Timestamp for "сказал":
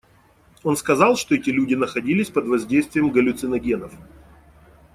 0.77-1.15